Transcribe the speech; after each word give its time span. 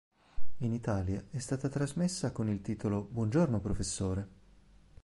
In 0.61 0.73
Italia 0.73 1.23
è 1.29 1.37
stata 1.37 1.69
trasmessa 1.69 2.31
con 2.31 2.49
il 2.49 2.61
titolo 2.61 3.03
"Buongiorno 3.11 3.59
professore". 3.59 4.27